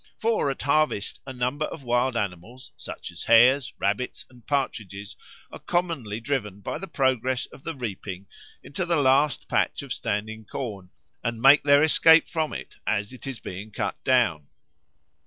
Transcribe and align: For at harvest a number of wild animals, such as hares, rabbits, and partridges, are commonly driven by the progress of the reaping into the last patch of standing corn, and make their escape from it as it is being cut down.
For 0.17 0.49
at 0.49 0.63
harvest 0.63 1.19
a 1.27 1.31
number 1.31 1.65
of 1.65 1.83
wild 1.83 2.17
animals, 2.17 2.71
such 2.75 3.11
as 3.11 3.25
hares, 3.25 3.71
rabbits, 3.77 4.25
and 4.31 4.43
partridges, 4.47 5.15
are 5.51 5.59
commonly 5.59 6.19
driven 6.19 6.59
by 6.61 6.79
the 6.79 6.87
progress 6.87 7.45
of 7.45 7.61
the 7.61 7.75
reaping 7.75 8.25
into 8.63 8.83
the 8.87 8.95
last 8.97 9.47
patch 9.47 9.83
of 9.83 9.93
standing 9.93 10.43
corn, 10.45 10.89
and 11.23 11.39
make 11.39 11.61
their 11.61 11.83
escape 11.83 12.27
from 12.27 12.51
it 12.51 12.77
as 12.87 13.13
it 13.13 13.27
is 13.27 13.39
being 13.39 13.69
cut 13.69 14.03
down. 14.03 14.47